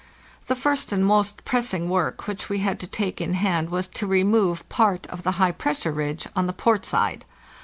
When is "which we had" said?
2.25-2.79